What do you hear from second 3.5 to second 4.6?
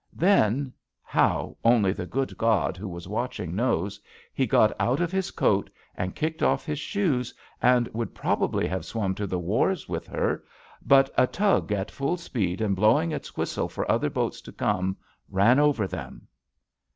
knows— ^he